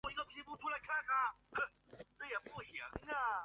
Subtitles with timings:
[0.01, 0.01] 广星传讯或广星传讯有限公司是澳门第一间提供电话通讯服务
[2.57, 2.81] 的企业。